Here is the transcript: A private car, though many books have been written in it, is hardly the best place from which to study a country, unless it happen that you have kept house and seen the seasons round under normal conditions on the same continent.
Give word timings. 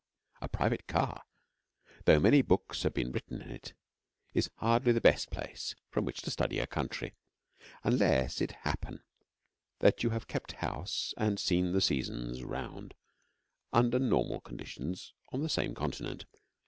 A 0.41 0.49
private 0.49 0.87
car, 0.87 1.21
though 2.05 2.19
many 2.19 2.41
books 2.41 2.81
have 2.81 2.93
been 2.95 3.11
written 3.11 3.39
in 3.39 3.51
it, 3.51 3.75
is 4.33 4.49
hardly 4.55 4.93
the 4.93 4.99
best 4.99 5.29
place 5.29 5.75
from 5.91 6.05
which 6.05 6.23
to 6.23 6.31
study 6.31 6.57
a 6.57 6.65
country, 6.65 7.13
unless 7.83 8.41
it 8.41 8.53
happen 8.63 9.03
that 9.77 10.01
you 10.01 10.09
have 10.09 10.27
kept 10.27 10.53
house 10.53 11.13
and 11.17 11.39
seen 11.39 11.71
the 11.73 11.81
seasons 11.81 12.43
round 12.43 12.95
under 13.71 13.99
normal 13.99 14.39
conditions 14.41 15.13
on 15.31 15.43
the 15.43 15.49
same 15.49 15.75
continent. 15.75 16.25